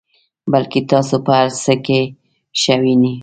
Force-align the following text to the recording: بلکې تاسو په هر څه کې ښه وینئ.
بلکې 0.51 0.79
تاسو 0.91 1.15
په 1.25 1.31
هر 1.39 1.49
څه 1.63 1.73
کې 1.85 1.99
ښه 2.59 2.75
وینئ. 2.81 3.13